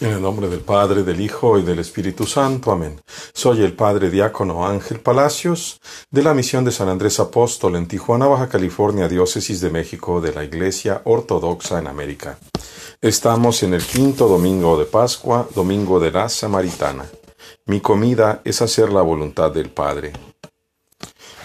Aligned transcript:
En 0.00 0.10
el 0.10 0.20
nombre 0.20 0.48
del 0.48 0.60
Padre, 0.60 1.04
del 1.04 1.20
Hijo 1.20 1.56
y 1.56 1.62
del 1.62 1.78
Espíritu 1.78 2.26
Santo. 2.26 2.72
Amén. 2.72 3.00
Soy 3.32 3.62
el 3.62 3.74
Padre 3.74 4.10
Diácono 4.10 4.66
Ángel 4.66 4.98
Palacios, 4.98 5.80
de 6.10 6.24
la 6.24 6.34
misión 6.34 6.64
de 6.64 6.72
San 6.72 6.88
Andrés 6.88 7.20
Apóstol 7.20 7.76
en 7.76 7.86
Tijuana, 7.86 8.26
Baja 8.26 8.48
California, 8.48 9.06
Diócesis 9.06 9.60
de 9.60 9.70
México, 9.70 10.20
de 10.20 10.32
la 10.32 10.42
Iglesia 10.42 11.02
Ortodoxa 11.04 11.78
en 11.78 11.86
América. 11.86 12.38
Estamos 13.00 13.62
en 13.62 13.72
el 13.72 13.84
quinto 13.84 14.26
domingo 14.26 14.76
de 14.76 14.86
Pascua, 14.86 15.48
domingo 15.54 16.00
de 16.00 16.10
la 16.10 16.28
Samaritana. 16.28 17.04
Mi 17.66 17.80
comida 17.80 18.40
es 18.44 18.62
hacer 18.62 18.92
la 18.92 19.02
voluntad 19.02 19.52
del 19.52 19.70
Padre. 19.70 20.12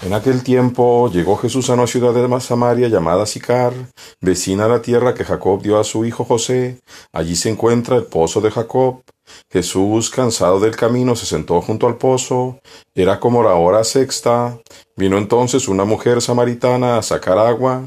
En 0.02 0.14
aquel 0.14 0.44
tiempo 0.44 1.12
llegó 1.12 1.36
Jesús 1.36 1.70
a 1.70 1.74
una 1.74 1.86
ciudad 1.86 2.14
de 2.14 2.40
Samaria 2.40 2.88
llamada 2.88 3.26
Sicar, 3.26 3.74
vecina 4.22 4.64
a 4.66 4.70
la 4.70 4.82
tierra 4.82 5.14
que 5.14 5.26
Jacob 5.26 5.62
dio 5.62 5.78
a 5.78 5.84
su 5.84 6.06
hijo 6.06 6.24
José. 6.24 6.80
Allí 7.12 7.36
se 7.36 7.50
encuentra 7.50 7.98
el 7.98 8.06
pozo 8.06 8.40
de 8.40 8.50
Jacob. 8.50 9.02
Jesús, 9.52 10.10
cansado 10.10 10.62
del 10.62 10.78
camino, 10.78 11.18
se 11.18 11.26
sentó 11.26 11.62
junto 11.62 11.86
al 11.86 11.98
pozo. 11.98 12.60
Era 12.96 13.20
como 13.20 13.43
la 13.43 13.56
hora 13.56 13.84
sexta. 13.84 14.57
Vino 14.96 15.18
entonces 15.18 15.68
una 15.68 15.84
mujer 15.84 16.21
samaritana 16.21 16.98
a 16.98 17.02
sacar 17.02 17.38
agua. 17.38 17.84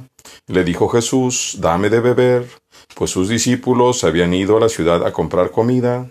Le 0.49 0.65
dijo 0.65 0.89
Jesús, 0.89 1.57
dame 1.61 1.89
de 1.89 2.01
beber, 2.01 2.47
pues 2.95 3.11
sus 3.11 3.31
discípulos 3.31 4.05
habían 4.05 4.35
ido 4.35 4.59
a 4.59 4.61
la 4.61 4.69
ciudad 4.69 5.07
a 5.07 5.13
comprar 5.13 5.51
comida. 5.51 6.11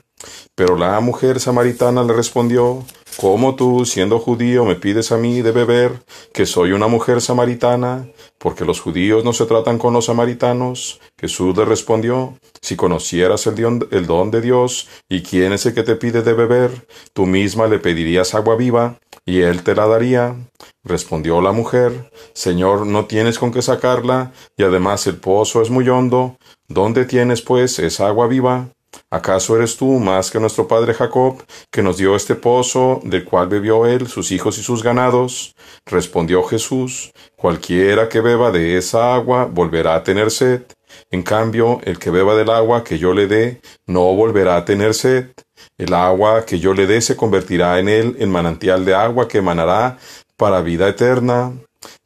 Pero 0.56 0.78
la 0.78 1.00
mujer 1.00 1.40
samaritana 1.40 2.04
le 2.04 2.14
respondió, 2.14 2.84
¿Cómo 3.18 3.56
tú, 3.56 3.86
siendo 3.86 4.20
judío, 4.20 4.64
me 4.66 4.76
pides 4.76 5.12
a 5.12 5.18
mí 5.18 5.42
de 5.42 5.52
beber, 5.52 6.02
que 6.34 6.46
soy 6.46 6.72
una 6.72 6.88
mujer 6.88 7.22
samaritana? 7.22 8.08
Porque 8.38 8.66
los 8.66 8.80
judíos 8.80 9.24
no 9.24 9.34
se 9.34 9.46
tratan 9.46 9.78
con 9.78 9.94
los 9.94 10.06
samaritanos. 10.06 11.00
Jesús 11.20 11.56
le 11.56 11.66
respondió, 11.66 12.38
Si 12.62 12.76
conocieras 12.76 13.46
el, 13.48 14.08
don 14.08 14.32
de 14.32 14.42
Dios 14.42 14.88
y 15.10 15.22
quién 15.22 15.54
es 15.54 15.66
el 15.66 15.74
que 15.74 15.84
te 15.84 15.98
pide 15.98 16.24
de 16.24 16.34
beber, 16.34 16.88
tú 17.14 17.26
misma 17.26 17.68
le 17.68 17.80
pedirías 17.80 18.34
agua 18.34 18.56
viva, 18.56 18.98
y 19.26 19.42
él 19.42 19.62
te 19.62 19.76
la 19.76 19.88
daría. 19.88 20.36
Respondió 20.84 21.42
la 21.42 21.52
mujer, 21.52 22.12
Señor, 22.34 22.88
no 22.88 23.06
tienes 23.06 23.38
con 23.38 23.52
qué 23.52 23.62
sacarla, 23.62 24.32
y 24.58 24.64
además 24.64 25.06
el 25.06 25.18
pozo 25.18 25.62
es 25.62 25.70
muy 25.70 25.88
hondo. 25.90 26.38
¿Dónde 26.68 27.06
tienes, 27.06 27.42
pues, 27.42 27.78
esa 27.78 28.08
agua 28.08 28.28
viva? 28.28 28.70
¿Acaso 29.10 29.56
eres 29.56 29.78
tú 29.78 30.00
más 30.00 30.32
que 30.32 30.40
nuestro 30.40 30.68
padre 30.68 30.94
Jacob, 30.94 31.44
que 31.70 31.82
nos 31.82 31.98
dio 31.98 32.16
este 32.16 32.36
pozo, 32.36 33.02
del 33.04 33.26
cual 33.26 33.48
bebió 33.48 33.86
él, 33.86 34.08
sus 34.08 34.32
hijos 34.32 34.58
y 34.58 34.64
sus 34.64 34.84
ganados? 34.84 35.56
Respondió 35.86 36.44
Jesús, 36.44 37.12
Cualquiera 37.36 38.08
que 38.08 38.22
beba 38.22 38.52
de 38.52 38.78
esa 38.78 39.16
agua 39.16 39.46
volverá 39.46 39.96
a 39.96 40.04
tener 40.04 40.30
sed. 40.32 40.64
En 41.10 41.24
cambio, 41.24 41.80
el 41.84 41.98
que 41.98 42.12
beba 42.12 42.36
del 42.36 42.50
agua 42.50 42.84
que 42.84 43.00
yo 43.00 43.14
le 43.14 43.28
dé, 43.28 43.62
no 43.88 44.14
volverá 44.14 44.58
a 44.58 44.66
tener 44.66 44.94
sed. 44.94 45.32
El 45.78 45.94
agua 45.94 46.46
que 46.46 46.60
yo 46.60 46.74
le 46.74 46.86
dé 46.86 47.02
se 47.02 47.16
convertirá 47.16 47.80
en 47.80 47.90
él 47.90 48.16
en 48.20 48.30
manantial 48.30 48.86
de 48.86 48.94
agua 48.94 49.28
que 49.28 49.40
emanará 49.40 49.98
para 50.38 50.62
vida 50.62 50.88
eterna. 50.88 51.54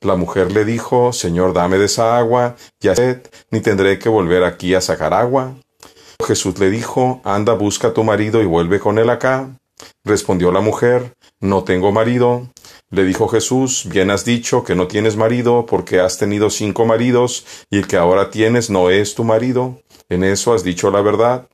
La 0.01 0.15
mujer 0.15 0.51
le 0.51 0.65
dijo, 0.65 1.11
Señor, 1.11 1.53
dame 1.53 1.77
de 1.77 1.85
esa 1.85 2.17
agua, 2.17 2.55
ya 2.79 2.95
sed, 2.95 3.21
ni 3.51 3.59
tendré 3.59 3.99
que 3.99 4.07
volver 4.07 4.43
aquí 4.43 4.73
a 4.73 4.81
sacar 4.81 5.13
agua. 5.13 5.55
Jesús 6.25 6.57
le 6.59 6.69
dijo, 6.69 7.21
Anda, 7.23 7.53
busca 7.53 7.89
a 7.89 7.93
tu 7.93 8.03
marido 8.03 8.41
y 8.41 8.45
vuelve 8.45 8.79
con 8.79 8.97
él 8.97 9.09
acá. 9.09 9.57
Respondió 10.03 10.51
la 10.51 10.61
mujer, 10.61 11.13
No 11.39 11.63
tengo 11.63 11.91
marido. 11.91 12.49
Le 12.89 13.03
dijo 13.03 13.27
Jesús, 13.27 13.85
Bien 13.87 14.09
has 14.09 14.25
dicho 14.25 14.63
que 14.63 14.75
no 14.75 14.87
tienes 14.87 15.17
marido, 15.17 15.65
porque 15.65 15.99
has 15.99 16.17
tenido 16.17 16.49
cinco 16.49 16.85
maridos, 16.85 17.45
y 17.69 17.77
el 17.77 17.87
que 17.87 17.97
ahora 17.97 18.31
tienes 18.31 18.69
no 18.69 18.89
es 18.89 19.15
tu 19.15 19.23
marido. 19.23 19.81
En 20.09 20.23
eso 20.23 20.53
has 20.53 20.63
dicho 20.63 20.91
la 20.91 21.01
verdad. 21.01 21.47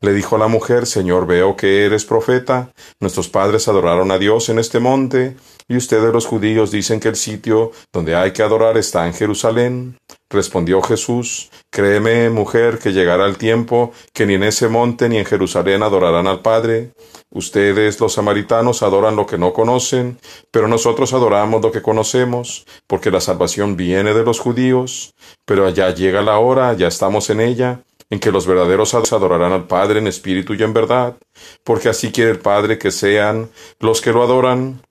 Le 0.00 0.12
dijo 0.12 0.38
la 0.38 0.48
mujer, 0.48 0.86
Señor, 0.86 1.26
veo 1.26 1.56
que 1.56 1.84
eres 1.84 2.04
profeta. 2.04 2.72
Nuestros 3.00 3.28
padres 3.28 3.68
adoraron 3.68 4.10
a 4.10 4.18
Dios 4.18 4.48
en 4.48 4.58
este 4.58 4.78
monte, 4.80 5.36
y 5.68 5.76
ustedes 5.76 6.12
los 6.12 6.26
judíos 6.26 6.70
dicen 6.70 6.98
que 6.98 7.08
el 7.08 7.16
sitio 7.16 7.72
donde 7.92 8.16
hay 8.16 8.32
que 8.32 8.42
adorar 8.42 8.78
está 8.78 9.06
en 9.06 9.12
Jerusalén. 9.12 9.98
Respondió 10.30 10.80
Jesús, 10.82 11.50
Créeme, 11.70 12.30
mujer, 12.30 12.78
que 12.78 12.92
llegará 12.92 13.26
el 13.26 13.36
tiempo 13.36 13.92
que 14.14 14.26
ni 14.26 14.34
en 14.34 14.44
ese 14.44 14.68
monte 14.68 15.08
ni 15.08 15.18
en 15.18 15.26
Jerusalén 15.26 15.82
adorarán 15.82 16.26
al 16.26 16.40
Padre. 16.40 16.92
Ustedes, 17.30 18.00
los 18.00 18.14
samaritanos, 18.14 18.82
adoran 18.82 19.16
lo 19.16 19.26
que 19.26 19.36
no 19.36 19.52
conocen, 19.52 20.18
pero 20.50 20.66
nosotros 20.68 21.12
adoramos 21.12 21.60
lo 21.60 21.70
que 21.70 21.82
conocemos, 21.82 22.66
porque 22.86 23.10
la 23.10 23.20
salvación 23.20 23.76
viene 23.76 24.14
de 24.14 24.24
los 24.24 24.40
judíos. 24.40 25.14
Pero 25.44 25.66
allá 25.66 25.94
llega 25.94 26.22
la 26.22 26.38
hora, 26.38 26.72
ya 26.72 26.88
estamos 26.88 27.28
en 27.28 27.40
ella, 27.40 27.82
en 28.10 28.20
que 28.20 28.32
los 28.32 28.46
verdaderos 28.46 28.94
adorarán 28.94 29.52
al 29.52 29.66
Padre 29.66 29.98
en 29.98 30.06
espíritu 30.06 30.54
y 30.54 30.62
en 30.62 30.72
verdad, 30.72 31.16
porque 31.64 31.88
así 31.88 32.10
quiere 32.10 32.30
el 32.30 32.38
Padre 32.38 32.78
que 32.78 32.90
sean 32.90 33.50
los 33.80 34.00
que 34.00 34.12
lo 34.12 34.22
adoran. 34.22 34.82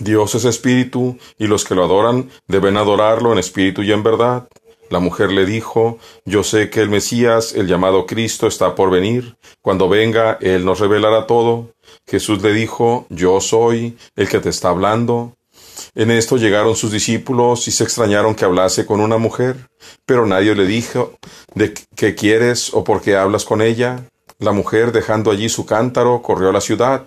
Dios 0.00 0.34
es 0.34 0.44
espíritu, 0.44 1.18
y 1.38 1.46
los 1.46 1.64
que 1.64 1.74
lo 1.74 1.84
adoran 1.84 2.30
deben 2.48 2.76
adorarlo 2.76 3.32
en 3.32 3.38
espíritu 3.38 3.82
y 3.82 3.92
en 3.92 4.02
verdad. 4.02 4.48
La 4.90 4.98
mujer 5.00 5.32
le 5.32 5.46
dijo, 5.46 5.98
Yo 6.24 6.42
sé 6.42 6.70
que 6.70 6.80
el 6.80 6.90
Mesías, 6.90 7.54
el 7.54 7.66
llamado 7.66 8.06
Cristo, 8.06 8.46
está 8.46 8.74
por 8.74 8.90
venir. 8.90 9.36
Cuando 9.62 9.88
venga, 9.88 10.38
Él 10.40 10.64
nos 10.64 10.80
revelará 10.80 11.26
todo. 11.26 11.70
Jesús 12.06 12.42
le 12.42 12.52
dijo, 12.52 13.06
Yo 13.08 13.40
soy 13.40 13.96
el 14.16 14.28
que 14.28 14.40
te 14.40 14.50
está 14.50 14.68
hablando. 14.68 15.36
En 15.94 16.10
esto 16.10 16.36
llegaron 16.36 16.76
sus 16.76 16.92
discípulos 16.92 17.68
y 17.68 17.70
se 17.70 17.84
extrañaron 17.84 18.34
que 18.34 18.44
hablase 18.44 18.86
con 18.86 19.00
una 19.00 19.18
mujer, 19.18 19.68
pero 20.06 20.26
nadie 20.26 20.54
le 20.54 20.66
dijo, 20.66 21.14
¿de 21.54 21.74
qué 21.94 22.14
quieres 22.14 22.72
o 22.74 22.84
por 22.84 23.00
qué 23.00 23.16
hablas 23.16 23.44
con 23.44 23.62
ella? 23.62 24.04
La 24.38 24.52
mujer, 24.52 24.92
dejando 24.92 25.30
allí 25.30 25.48
su 25.48 25.64
cántaro, 25.64 26.20
corrió 26.20 26.50
a 26.50 26.52
la 26.52 26.60
ciudad 26.60 27.06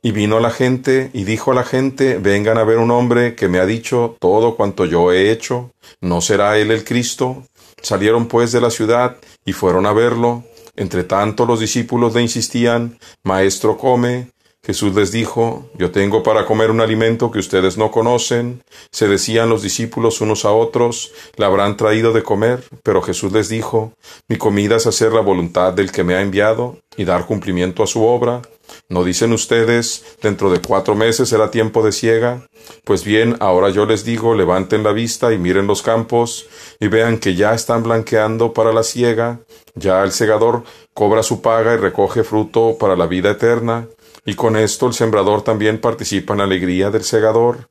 y 0.00 0.10
vino 0.12 0.40
la 0.40 0.50
gente 0.50 1.10
y 1.12 1.24
dijo 1.24 1.52
a 1.52 1.54
la 1.54 1.64
gente, 1.64 2.18
vengan 2.18 2.58
a 2.58 2.64
ver 2.64 2.78
un 2.78 2.90
hombre 2.90 3.36
que 3.36 3.48
me 3.48 3.58
ha 3.58 3.66
dicho 3.66 4.16
todo 4.18 4.56
cuanto 4.56 4.86
yo 4.86 5.12
he 5.12 5.30
hecho, 5.30 5.70
¿no 6.00 6.20
será 6.20 6.58
él 6.58 6.70
el 6.70 6.84
Cristo? 6.84 7.44
Salieron 7.82 8.26
pues 8.26 8.52
de 8.52 8.60
la 8.60 8.70
ciudad 8.70 9.16
y 9.44 9.52
fueron 9.52 9.86
a 9.86 9.92
verlo. 9.92 10.44
Entre 10.74 11.04
tanto 11.04 11.44
los 11.44 11.60
discípulos 11.60 12.14
le 12.14 12.22
insistían, 12.22 12.98
Maestro, 13.22 13.76
come. 13.76 14.30
Jesús 14.64 14.94
les 14.94 15.10
dijo, 15.10 15.68
Yo 15.74 15.90
tengo 15.90 16.22
para 16.22 16.46
comer 16.46 16.70
un 16.70 16.80
alimento 16.80 17.32
que 17.32 17.40
ustedes 17.40 17.76
no 17.76 17.90
conocen. 17.90 18.62
Se 18.92 19.08
decían 19.08 19.48
los 19.48 19.60
discípulos 19.60 20.20
unos 20.20 20.44
a 20.44 20.52
otros, 20.52 21.12
¿le 21.36 21.44
habrán 21.44 21.76
traído 21.76 22.12
de 22.12 22.22
comer? 22.22 22.62
Pero 22.84 23.02
Jesús 23.02 23.32
les 23.32 23.48
dijo, 23.48 23.92
Mi 24.28 24.36
comida 24.36 24.76
es 24.76 24.86
hacer 24.86 25.12
la 25.12 25.20
voluntad 25.20 25.72
del 25.72 25.90
que 25.90 26.04
me 26.04 26.14
ha 26.14 26.20
enviado 26.20 26.78
y 26.96 27.04
dar 27.04 27.26
cumplimiento 27.26 27.82
a 27.82 27.88
su 27.88 28.04
obra. 28.04 28.42
¿No 28.88 29.02
dicen 29.02 29.32
ustedes, 29.32 30.16
dentro 30.22 30.48
de 30.48 30.60
cuatro 30.60 30.94
meses 30.94 31.28
será 31.28 31.50
tiempo 31.50 31.82
de 31.82 31.90
siega? 31.90 32.46
Pues 32.84 33.04
bien, 33.04 33.36
ahora 33.40 33.70
yo 33.70 33.84
les 33.84 34.04
digo, 34.04 34.36
levanten 34.36 34.84
la 34.84 34.92
vista 34.92 35.32
y 35.32 35.38
miren 35.38 35.66
los 35.66 35.82
campos, 35.82 36.46
y 36.78 36.86
vean 36.86 37.18
que 37.18 37.34
ya 37.34 37.52
están 37.52 37.82
blanqueando 37.82 38.52
para 38.52 38.72
la 38.72 38.84
siega, 38.84 39.40
ya 39.74 40.04
el 40.04 40.12
segador 40.12 40.62
cobra 40.94 41.24
su 41.24 41.42
paga 41.42 41.74
y 41.74 41.78
recoge 41.78 42.22
fruto 42.22 42.76
para 42.78 42.94
la 42.94 43.06
vida 43.06 43.32
eterna, 43.32 43.88
y 44.24 44.34
con 44.34 44.56
esto 44.56 44.86
el 44.86 44.94
sembrador 44.94 45.42
también 45.42 45.80
participa 45.80 46.34
en 46.34 46.38
la 46.38 46.44
alegría 46.44 46.90
del 46.90 47.04
segador. 47.04 47.68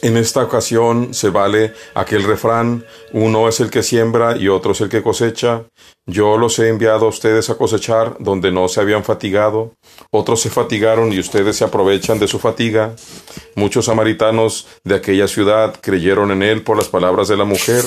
En 0.00 0.16
esta 0.16 0.44
ocasión 0.44 1.12
se 1.12 1.30
vale 1.30 1.74
aquel 1.94 2.22
refrán, 2.22 2.84
uno 3.12 3.48
es 3.48 3.58
el 3.58 3.68
que 3.68 3.82
siembra 3.82 4.36
y 4.36 4.46
otro 4.46 4.70
es 4.70 4.80
el 4.80 4.88
que 4.88 5.02
cosecha. 5.02 5.64
Yo 6.06 6.38
los 6.38 6.56
he 6.60 6.68
enviado 6.68 7.06
a 7.06 7.08
ustedes 7.08 7.50
a 7.50 7.56
cosechar 7.56 8.16
donde 8.20 8.52
no 8.52 8.68
se 8.68 8.80
habían 8.80 9.02
fatigado, 9.02 9.72
otros 10.12 10.40
se 10.40 10.50
fatigaron 10.50 11.12
y 11.12 11.18
ustedes 11.18 11.56
se 11.56 11.64
aprovechan 11.64 12.20
de 12.20 12.28
su 12.28 12.38
fatiga. 12.38 12.94
Muchos 13.56 13.86
samaritanos 13.86 14.68
de 14.84 14.94
aquella 14.94 15.26
ciudad 15.26 15.74
creyeron 15.80 16.30
en 16.30 16.44
él 16.44 16.62
por 16.62 16.76
las 16.76 16.88
palabras 16.88 17.26
de 17.26 17.36
la 17.36 17.44
mujer, 17.44 17.84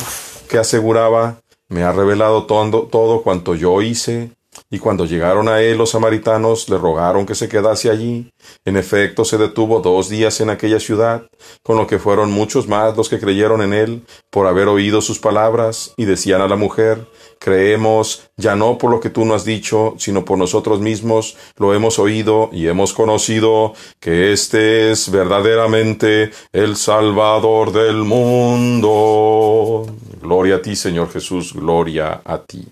que 0.49 0.57
aseguraba, 0.57 1.37
me 1.69 1.83
ha 1.83 1.93
revelado 1.93 2.45
todo, 2.45 2.89
todo 2.91 3.21
cuanto 3.21 3.55
yo 3.55 3.81
hice. 3.81 4.31
Y 4.69 4.79
cuando 4.79 5.05
llegaron 5.05 5.47
a 5.47 5.61
él 5.61 5.77
los 5.77 5.91
samaritanos 5.91 6.69
le 6.69 6.77
rogaron 6.77 7.25
que 7.25 7.35
se 7.35 7.47
quedase 7.47 7.89
allí. 7.89 8.31
En 8.65 8.77
efecto 8.77 9.25
se 9.25 9.37
detuvo 9.37 9.79
dos 9.79 10.09
días 10.09 10.41
en 10.41 10.49
aquella 10.49 10.79
ciudad, 10.79 11.27
con 11.63 11.77
lo 11.77 11.87
que 11.87 11.99
fueron 11.99 12.31
muchos 12.31 12.67
más 12.67 12.95
los 12.95 13.09
que 13.09 13.19
creyeron 13.19 13.61
en 13.61 13.73
él 13.73 14.03
por 14.29 14.47
haber 14.47 14.67
oído 14.67 15.01
sus 15.01 15.19
palabras, 15.19 15.93
y 15.97 16.05
decían 16.05 16.41
a 16.41 16.47
la 16.47 16.55
mujer, 16.55 17.07
Creemos, 17.39 18.29
ya 18.37 18.55
no 18.55 18.77
por 18.77 18.91
lo 18.91 18.99
que 18.99 19.09
tú 19.09 19.25
nos 19.25 19.37
has 19.37 19.45
dicho, 19.45 19.95
sino 19.97 20.23
por 20.23 20.37
nosotros 20.37 20.79
mismos 20.79 21.35
lo 21.57 21.73
hemos 21.73 21.97
oído 21.97 22.51
y 22.53 22.67
hemos 22.67 22.93
conocido 22.93 23.73
que 23.99 24.31
éste 24.31 24.91
es 24.91 25.09
verdaderamente 25.09 26.29
el 26.53 26.75
Salvador 26.75 27.71
del 27.71 28.03
mundo. 28.03 29.87
Gloria 30.21 30.57
a 30.57 30.61
ti, 30.61 30.75
Señor 30.75 31.09
Jesús, 31.09 31.53
gloria 31.53 32.21
a 32.23 32.37
ti. 32.37 32.71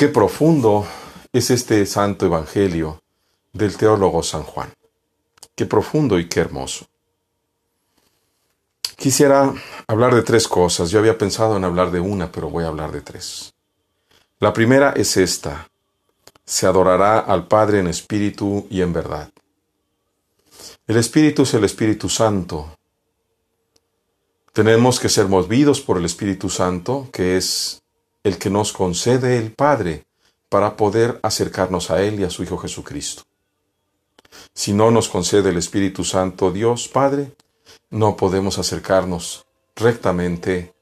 Qué 0.00 0.08
profundo 0.08 0.86
es 1.30 1.50
este 1.50 1.84
santo 1.84 2.24
evangelio 2.24 3.02
del 3.52 3.76
teólogo 3.76 4.22
San 4.22 4.44
Juan. 4.44 4.72
Qué 5.54 5.66
profundo 5.66 6.18
y 6.18 6.26
qué 6.26 6.40
hermoso. 6.40 6.86
Quisiera 8.96 9.52
hablar 9.86 10.14
de 10.14 10.22
tres 10.22 10.48
cosas. 10.48 10.90
Yo 10.90 11.00
había 11.00 11.18
pensado 11.18 11.58
en 11.58 11.64
hablar 11.64 11.90
de 11.90 12.00
una, 12.00 12.32
pero 12.32 12.48
voy 12.48 12.64
a 12.64 12.68
hablar 12.68 12.92
de 12.92 13.02
tres. 13.02 13.52
La 14.38 14.54
primera 14.54 14.92
es 14.92 15.18
esta. 15.18 15.68
Se 16.46 16.64
adorará 16.64 17.18
al 17.18 17.46
Padre 17.46 17.80
en 17.80 17.86
espíritu 17.86 18.66
y 18.70 18.80
en 18.80 18.94
verdad. 18.94 19.28
El 20.86 20.96
Espíritu 20.96 21.42
es 21.42 21.52
el 21.52 21.64
Espíritu 21.64 22.08
Santo. 22.08 22.74
Tenemos 24.54 24.98
que 24.98 25.10
ser 25.10 25.28
movidos 25.28 25.82
por 25.82 25.98
el 25.98 26.06
Espíritu 26.06 26.48
Santo, 26.48 27.10
que 27.12 27.36
es 27.36 27.79
el 28.24 28.38
que 28.38 28.50
nos 28.50 28.72
concede 28.72 29.38
el 29.38 29.52
Padre 29.52 30.04
para 30.48 30.76
poder 30.76 31.20
acercarnos 31.22 31.90
a 31.90 32.02
Él 32.02 32.20
y 32.20 32.24
a 32.24 32.30
su 32.30 32.42
Hijo 32.42 32.58
Jesucristo. 32.58 33.22
Si 34.54 34.72
no 34.72 34.90
nos 34.90 35.08
concede 35.08 35.50
el 35.50 35.56
Espíritu 35.56 36.04
Santo 36.04 36.50
Dios 36.50 36.88
Padre, 36.88 37.32
no 37.90 38.16
podemos 38.16 38.58
acercarnos 38.58 39.46
rectamente 39.76 40.74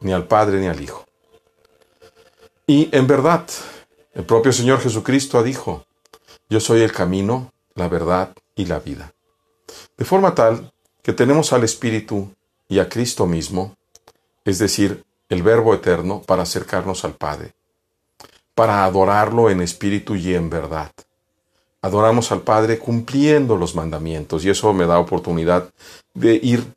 ni 0.00 0.12
al 0.12 0.26
Padre 0.26 0.60
ni 0.60 0.66
al 0.66 0.80
Hijo. 0.80 1.06
Y 2.66 2.88
en 2.92 3.06
verdad, 3.06 3.46
el 4.12 4.24
propio 4.24 4.52
Señor 4.52 4.80
Jesucristo 4.80 5.42
dijo, 5.42 5.86
yo 6.48 6.60
soy 6.60 6.82
el 6.82 6.92
camino, 6.92 7.52
la 7.74 7.88
verdad 7.88 8.34
y 8.54 8.66
la 8.66 8.80
vida. 8.80 9.14
De 9.96 10.04
forma 10.04 10.34
tal 10.34 10.72
que 11.02 11.12
tenemos 11.12 11.52
al 11.52 11.64
Espíritu 11.64 12.32
y 12.68 12.80
a 12.80 12.88
Cristo 12.88 13.26
mismo, 13.26 13.76
es 14.44 14.58
decir, 14.58 15.05
el 15.28 15.42
Verbo 15.42 15.74
eterno, 15.74 16.22
para 16.22 16.42
acercarnos 16.42 17.04
al 17.04 17.14
Padre, 17.14 17.54
para 18.54 18.84
adorarlo 18.84 19.50
en 19.50 19.60
espíritu 19.60 20.14
y 20.14 20.34
en 20.34 20.50
verdad. 20.50 20.92
Adoramos 21.82 22.32
al 22.32 22.42
Padre 22.42 22.78
cumpliendo 22.78 23.56
los 23.56 23.74
mandamientos 23.74 24.44
y 24.44 24.50
eso 24.50 24.72
me 24.72 24.86
da 24.86 24.98
oportunidad 24.98 25.72
de 26.14 26.34
ir 26.34 26.74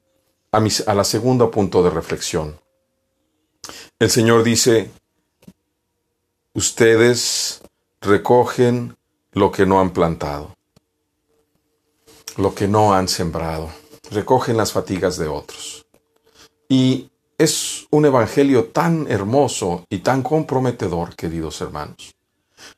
a, 0.52 0.94
la 0.94 1.04
segunda 1.04 1.50
punto 1.50 1.84
de 1.84 1.90
reflexión. 1.90 2.60
El 4.00 4.10
Señor 4.10 4.44
dice, 4.44 4.92
ustedes 6.54 7.62
recogen 8.02 8.98
lo 9.32 9.52
que 9.52 9.66
no 9.66 9.80
han 9.80 9.92
plantado, 9.92 10.56
lo 12.38 12.56
que 12.56 12.68
no 12.68 12.94
han 12.94 13.08
sembrado, 13.08 13.70
recogen 14.12 14.58
las 14.58 14.72
fatigas 14.72 15.18
de 15.18 15.28
otros. 15.28 15.86
Y 16.68 17.10
es 17.40 17.88
un 17.90 18.06
evangelio 18.06 18.66
tan 18.66 19.08
hermoso 19.10 19.86
y 19.90 20.00
tan 20.00 20.22
comprometedor, 20.22 21.16
queridos 21.16 21.62
hermanos. 21.62 22.14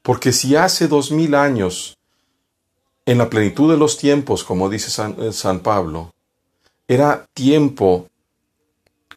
Porque 0.03 0.31
si 0.31 0.55
hace 0.55 0.87
dos 0.87 1.11
mil 1.11 1.33
años, 1.33 1.97
en 3.07 3.17
la 3.17 3.27
plenitud 3.27 3.71
de 3.71 3.77
los 3.77 3.97
tiempos, 3.97 4.43
como 4.43 4.69
dice 4.69 4.91
San, 4.91 5.17
eh, 5.19 5.59
Pablo, 5.63 6.13
era 6.87 7.25
tiempo, 7.33 8.07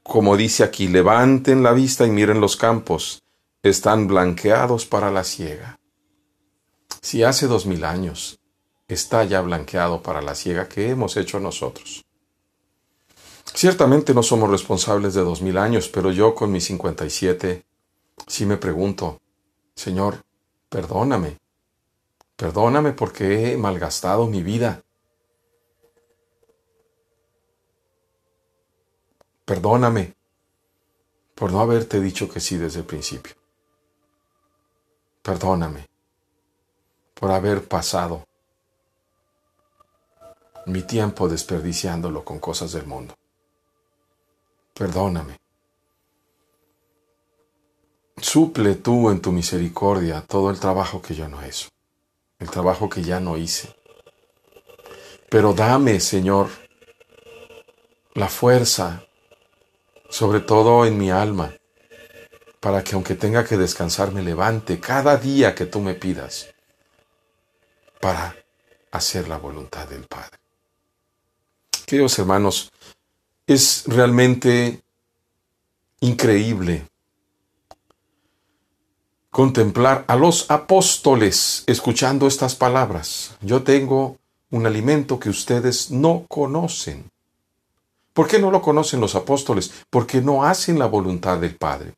como 0.03 0.39
dice 0.39 0.65
aquí, 0.65 0.89
levanten 0.89 1.63
la 1.63 1.73
vista 1.73 2.07
y 2.07 2.11
miren 2.11 2.41
los 2.41 2.57
campos, 2.57 3.23
están 3.63 4.07
blanqueados 4.07 4.87
para 4.87 5.11
la 5.11 5.25
siega. 5.25 5.79
Si 7.03 7.23
hace 7.23 7.47
dos 7.49 7.67
mil 7.67 7.85
años 7.85 8.39
está 8.89 9.25
ya 9.25 9.43
blanqueado 9.43 10.03
para 10.03 10.23
la 10.23 10.35
siega, 10.35 10.69
¿qué 10.69 10.89
hemos 10.89 11.19
hecho 11.19 11.39
nosotros? 11.39 12.03
Ciertamente 13.53 14.15
no 14.15 14.23
somos 14.23 14.51
responsables 14.51 15.15
de 15.15 15.21
dos 15.21 15.43
mil 15.43 15.59
años, 15.59 15.89
pero 15.89 16.11
yo 16.11 16.35
con 16.35 16.51
mis 16.51 16.65
cincuenta 16.65 17.05
y 17.05 17.11
siete 17.11 17.65
sí 18.27 18.47
me 18.47 18.57
pregunto, 18.57 19.21
Señor, 19.75 20.25
perdóname, 20.69 21.39
perdóname 22.37 22.93
porque 22.93 23.53
he 23.53 23.57
malgastado 23.57 24.27
mi 24.27 24.43
vida. 24.43 24.83
Perdóname 29.45 30.17
por 31.35 31.53
no 31.53 31.61
haberte 31.61 32.01
dicho 32.01 32.29
que 32.31 32.41
sí 32.41 32.57
desde 32.57 32.81
el 32.81 32.87
principio. 32.87 33.35
Perdóname 35.23 35.87
por 37.15 37.31
haber 37.31 37.69
pasado 37.69 38.25
mi 40.67 40.83
tiempo 40.83 41.29
desperdiciándolo 41.29 42.25
con 42.25 42.39
cosas 42.39 42.73
del 42.73 42.87
mundo 42.87 43.15
perdóname. 44.75 45.41
Suple 48.17 48.75
tú 48.75 49.11
en 49.11 49.21
tu 49.21 49.33
misericordia 49.33 50.23
todo 50.23 50.51
el 50.51 50.61
trabajo 50.61 51.01
que 51.01 51.15
yo 51.15 51.29
no 51.29 51.43
hecho, 51.43 51.69
el 52.39 52.51
trabajo 52.51 52.89
que 52.89 53.03
ya 53.03 53.21
no 53.21 53.37
hice. 53.37 53.75
Pero 55.29 55.53
dame, 55.53 55.99
Señor, 56.01 56.49
la 58.15 58.29
fuerza, 58.29 59.05
sobre 60.09 60.41
todo 60.41 60.87
en 60.87 60.97
mi 60.97 61.11
alma, 61.11 61.55
para 62.61 62.83
que 62.83 62.95
aunque 62.95 63.15
tenga 63.15 63.45
que 63.45 63.57
descansar 63.57 64.13
me 64.13 64.23
levante 64.23 64.81
cada 64.81 65.17
día 65.17 65.55
que 65.55 65.67
tú 65.67 65.81
me 65.81 65.95
pidas 65.95 66.55
para 68.01 68.37
hacer 68.91 69.29
la 69.29 69.39
voluntad 69.39 69.89
del 69.89 70.05
Padre. 70.05 70.39
Queridos 71.85 72.19
hermanos, 72.19 72.73
es 73.47 73.85
realmente 73.87 74.83
increíble 76.01 76.89
contemplar 79.31 80.05
a 80.07 80.17
los 80.17 80.51
apóstoles 80.51 81.65
escuchando 81.67 82.27
estas 82.27 82.55
palabras. 82.55 83.37
Yo 83.41 83.63
tengo 83.63 84.19
un 84.51 84.67
alimento 84.67 85.19
que 85.19 85.29
ustedes 85.29 85.91
no 85.91 86.25
conocen. 86.29 87.11
¿Por 88.13 88.29
qué 88.29 88.39
no 88.39 88.53
lo 88.53 88.63
conocen 88.63 89.01
los 89.01 89.17
apóstoles? 89.17 89.73
Porque 89.91 90.21
no 90.21 90.45
hacen 90.45 90.79
la 90.79 90.87
voluntad 90.87 91.39
del 91.39 91.57
Padre. 91.57 91.95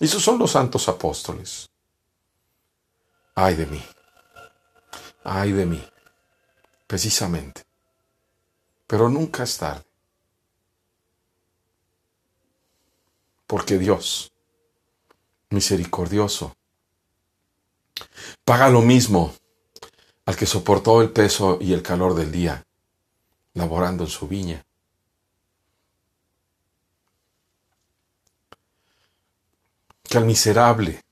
Esos 0.00 0.22
son 0.22 0.38
los 0.38 0.50
santos 0.50 0.88
apóstoles. 0.88 1.70
Ay 3.36 3.54
de 3.54 3.66
mí. 3.66 3.82
Ay 5.22 5.52
de 5.52 5.66
mí. 5.66 5.82
Precisamente. 6.88 7.62
Pero 8.88 9.08
nunca 9.08 9.44
es 9.44 9.56
tarde. 9.56 9.91
Porque 13.52 13.76
Dios, 13.76 14.32
misericordioso, 15.50 16.56
paga 18.46 18.70
lo 18.70 18.80
mismo 18.80 19.34
al 20.24 20.36
que 20.36 20.46
soportó 20.46 21.02
el 21.02 21.10
peso 21.10 21.58
y 21.60 21.74
el 21.74 21.82
calor 21.82 22.14
del 22.14 22.32
día, 22.32 22.64
laborando 23.52 24.04
en 24.04 24.08
su 24.08 24.26
viña. 24.26 24.64
Que 30.02 30.16
al 30.16 30.24
miserable 30.24 31.02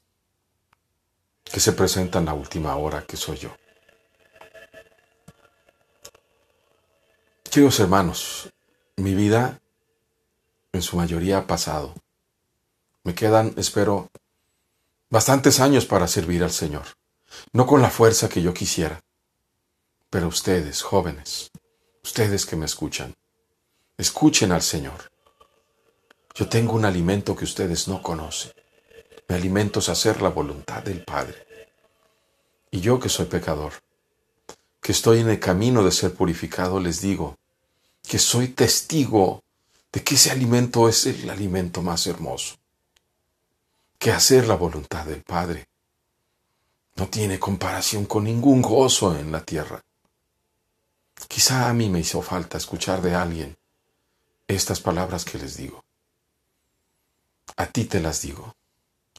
que 1.45 1.61
se 1.61 1.73
presenta 1.73 2.21
en 2.21 2.25
la 2.25 2.33
última 2.33 2.75
hora, 2.77 3.05
que 3.05 3.19
soy 3.19 3.37
yo. 3.37 3.55
Queridos 7.43 7.79
hermanos, 7.81 8.51
mi 8.97 9.15
vida 9.15 9.61
en 10.73 10.81
su 10.81 10.97
mayoría 10.97 11.37
ha 11.37 11.47
pasado 11.47 11.93
me 13.03 13.15
quedan, 13.15 13.55
espero, 13.57 14.11
bastantes 15.09 15.61
años 15.61 15.87
para 15.87 16.07
servir 16.07 16.43
al 16.43 16.51
Señor, 16.51 16.85
no 17.53 17.67
con 17.67 17.81
la 17.81 17.91
fuerza 17.91 18.29
que 18.29 18.43
yo 18.43 18.53
quisiera. 18.53 19.01
Pero 20.11 20.29
ustedes, 20.29 20.83
jóvenes, 20.83 21.51
ustedes 22.03 22.45
que 22.45 22.57
me 22.57 22.67
escuchan, 22.67 23.15
escuchen 23.97 24.53
al 24.53 24.63
Señor. 24.63 25.11
Yo 26.35 26.49
tengo 26.49 26.75
un 26.75 26.85
alimento 26.85 27.35
que 27.35 27.45
ustedes 27.45 27.89
no 27.89 28.03
conocen. 28.03 28.53
Mi 29.29 29.37
alimento 29.37 29.81
es 29.81 29.89
hacer 29.89 30.21
la 30.21 30.29
voluntad 30.29 30.83
del 30.83 31.05
Padre. 31.05 31.47
Y 32.71 32.81
yo 32.81 33.01
que 33.01 33.09
soy 33.09 33.27
pecador, 33.27 33.73
que 34.81 34.93
estoy 34.93 35.21
en 35.21 35.31
el 35.31 35.41
camino 35.41 35.83
de 35.83 35.91
ser 35.91 36.15
purificado, 36.15 36.81
les 36.81 37.01
digo 37.01 37.37
que 38.07 38.19
soy 38.19 38.49
testigo 38.49 39.43
de 39.93 40.03
que 40.03 40.15
ese 40.15 40.31
alimento 40.31 40.89
es 40.89 41.07
el 41.07 41.31
alimento 41.31 41.83
más 41.83 42.07
hermoso 42.07 42.60
que 44.01 44.11
hacer 44.11 44.49
la 44.49 44.55
voluntad 44.55 45.05
del 45.05 45.23
Padre. 45.23 45.69
No 46.97 47.09
tiene 47.09 47.39
comparación 47.39 48.07
con 48.07 48.25
ningún 48.25 48.63
gozo 48.63 49.15
en 49.15 49.31
la 49.31 49.45
tierra. 49.45 49.85
Quizá 51.29 51.69
a 51.69 51.75
mí 51.75 51.91
me 51.91 52.01
hizo 52.01 52.23
falta 52.23 52.57
escuchar 52.57 53.03
de 53.03 53.15
alguien 53.15 53.59
estas 54.49 54.81
palabras 54.81 55.27
que 55.27 55.37
les 55.37 55.59
digo. 55.59 55.85
A 57.57 57.67
ti 57.67 57.85
te 57.85 58.01
las 58.01 58.23
digo, 58.23 58.57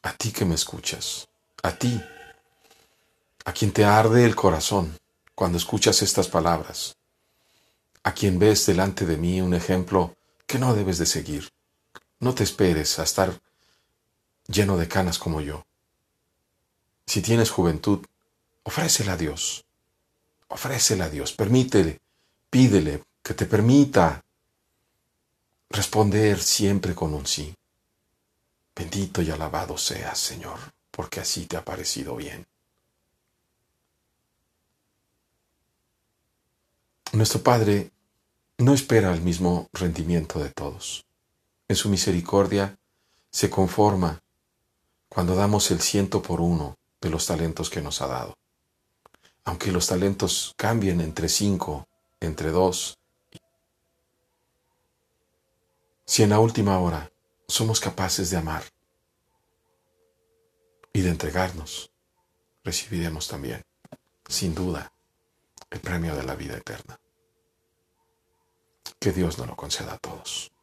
a 0.01 0.13
ti 0.13 0.31
que 0.31 0.45
me 0.45 0.55
escuchas, 0.55 1.29
a 1.61 1.73
ti, 1.73 2.01
a 3.45 3.53
quien 3.53 3.71
te 3.71 3.85
arde 3.85 4.25
el 4.25 4.35
corazón 4.35 4.97
cuando 5.35 5.59
escuchas 5.59 6.01
estas 6.01 6.27
palabras, 6.27 6.97
a 8.01 8.13
quien 8.15 8.39
ves 8.39 8.65
delante 8.65 9.05
de 9.05 9.17
mí 9.17 9.41
un 9.41 9.53
ejemplo 9.53 10.15
que 10.47 10.57
no 10.57 10.73
debes 10.73 10.97
de 10.97 11.05
seguir. 11.05 11.53
No 12.19 12.33
te 12.33 12.43
esperes 12.43 12.97
a 12.97 13.03
estar 13.03 13.39
lleno 14.47 14.77
de 14.77 14.87
canas 14.87 15.19
como 15.19 15.41
yo. 15.41 15.65
Si 17.05 17.21
tienes 17.21 17.51
juventud, 17.51 18.05
ofrécela 18.63 19.13
a 19.13 19.17
Dios. 19.17 19.65
Ofrécela 20.47 21.05
a 21.05 21.09
Dios. 21.09 21.33
Permítele, 21.33 21.99
pídele 22.49 23.03
que 23.23 23.33
te 23.33 23.45
permita 23.45 24.23
responder 25.69 26.41
siempre 26.41 26.93
con 26.95 27.13
un 27.13 27.25
sí. 27.25 27.53
Bendito 28.75 29.21
y 29.21 29.31
alabado 29.31 29.77
seas, 29.77 30.17
Señor, 30.17 30.59
porque 30.91 31.19
así 31.19 31.45
te 31.45 31.57
ha 31.57 31.65
parecido 31.65 32.15
bien. 32.15 32.45
Nuestro 37.13 37.43
Padre 37.43 37.91
no 38.57 38.73
espera 38.73 39.13
el 39.13 39.21
mismo 39.21 39.69
rendimiento 39.73 40.39
de 40.39 40.49
todos. 40.49 41.05
En 41.67 41.75
su 41.75 41.89
misericordia 41.89 42.77
se 43.29 43.49
conforma 43.49 44.21
cuando 45.13 45.35
damos 45.35 45.69
el 45.71 45.81
ciento 45.81 46.21
por 46.21 46.39
uno 46.39 46.77
de 47.01 47.09
los 47.09 47.25
talentos 47.25 47.69
que 47.69 47.81
nos 47.81 48.01
ha 48.01 48.07
dado. 48.07 48.37
Aunque 49.43 49.73
los 49.73 49.87
talentos 49.87 50.53
cambien 50.55 51.01
entre 51.01 51.27
cinco, 51.27 51.89
entre 52.21 52.51
dos, 52.51 52.97
si 56.05 56.23
en 56.23 56.29
la 56.29 56.39
última 56.39 56.79
hora 56.79 57.11
somos 57.45 57.81
capaces 57.81 58.29
de 58.29 58.37
amar 58.37 58.63
y 60.93 61.01
de 61.01 61.09
entregarnos, 61.09 61.91
recibiremos 62.63 63.27
también, 63.27 63.65
sin 64.29 64.55
duda, 64.55 64.93
el 65.71 65.81
premio 65.81 66.15
de 66.15 66.23
la 66.23 66.35
vida 66.35 66.55
eterna. 66.55 66.97
Que 68.97 69.11
Dios 69.11 69.37
nos 69.37 69.47
lo 69.47 69.57
conceda 69.57 69.93
a 69.93 69.97
todos. 69.97 70.53